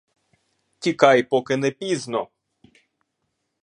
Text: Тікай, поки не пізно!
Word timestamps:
Тікай, 0.79 1.23
поки 1.23 1.57
не 1.57 1.71
пізно! 1.71 2.27